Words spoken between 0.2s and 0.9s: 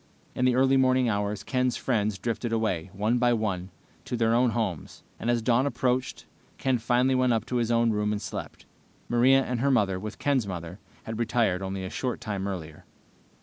In the early